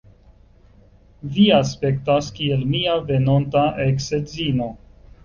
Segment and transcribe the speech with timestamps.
[1.35, 4.71] Vi aspektas kiel mia venonta eks-edzino.